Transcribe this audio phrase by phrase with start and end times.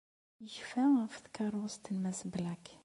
[0.51, 2.65] Yecfa ɣef tkeṛṛust n Mass Black.